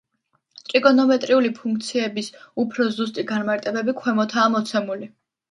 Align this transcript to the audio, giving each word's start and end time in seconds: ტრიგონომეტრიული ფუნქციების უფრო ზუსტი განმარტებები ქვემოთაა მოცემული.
ტრიგონომეტრიული 0.69 1.51
ფუნქციების 1.57 2.31
უფრო 2.65 2.89
ზუსტი 2.97 3.27
განმარტებები 3.35 3.97
ქვემოთაა 4.03 4.49
მოცემული. 4.57 5.13